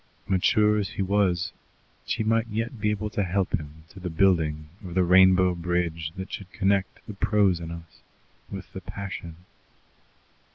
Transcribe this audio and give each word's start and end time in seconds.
Mature 0.27 0.79
as 0.79 0.89
he 0.89 1.03
was, 1.03 1.53
she 2.07 2.23
might 2.23 2.47
yet 2.47 2.81
be 2.81 2.89
able 2.89 3.11
to 3.11 3.21
help 3.23 3.53
him 3.53 3.83
to 3.89 3.99
the 3.99 4.09
building 4.09 4.67
of 4.83 4.95
the 4.95 5.03
rainbow 5.03 5.53
bridge 5.53 6.11
that 6.17 6.31
should 6.33 6.51
connect 6.51 7.05
the 7.05 7.13
prose 7.13 7.59
in 7.59 7.69
us 7.69 8.01
with 8.49 8.73
the 8.73 8.81
passion. 8.81 9.35